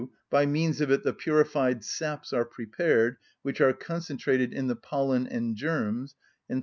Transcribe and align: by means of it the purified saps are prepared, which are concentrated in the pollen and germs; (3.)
by 0.31 0.47
means 0.47 0.81
of 0.81 0.89
it 0.89 1.03
the 1.03 1.13
purified 1.13 1.83
saps 1.83 2.33
are 2.33 2.43
prepared, 2.43 3.17
which 3.43 3.61
are 3.61 3.71
concentrated 3.71 4.51
in 4.51 4.65
the 4.65 4.75
pollen 4.75 5.27
and 5.27 5.55
germs; 5.55 6.15
(3.) 6.49 6.59